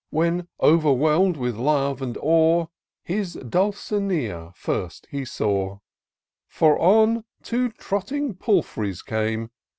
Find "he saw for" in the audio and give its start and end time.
5.11-6.79